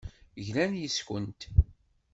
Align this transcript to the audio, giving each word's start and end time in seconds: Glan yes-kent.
Glan 0.45 0.73
yes-kent. 0.81 1.41